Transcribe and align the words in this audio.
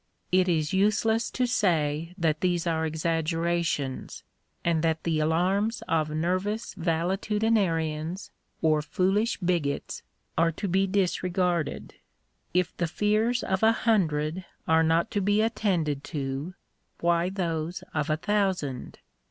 It 0.31 0.49
is 0.49 0.73
useless 0.73 1.29
to 1.29 1.45
say 1.45 2.15
that 2.17 2.41
these 2.41 2.65
are 2.65 2.87
exaggerations, 2.87 4.23
and 4.65 4.81
that 4.83 5.03
the 5.03 5.19
alarms 5.19 5.83
of 5.87 6.09
nervous 6.09 6.73
valetudinarians 6.73 8.31
or 8.63 8.81
foolish 8.81 9.37
bigots 9.37 10.01
are 10.39 10.51
to 10.53 10.67
be 10.67 10.87
disregarded. 10.87 11.93
If 12.51 12.75
the 12.77 12.87
fears 12.87 13.43
of 13.43 13.61
a 13.61 13.73
hundred 13.85 14.43
are 14.67 14.81
not 14.81 15.11
to 15.11 15.21
be 15.21 15.39
attended 15.39 16.03
to, 16.05 16.55
why 16.99 17.29
those 17.29 17.83
of 17.93 18.09
a 18.09 18.17
thousand 18.17 18.97